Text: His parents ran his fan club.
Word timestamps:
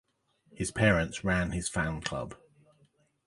His 0.51 0.71
parents 0.71 1.23
ran 1.23 1.51
his 1.51 1.69
fan 1.69 2.01
club. 2.01 2.33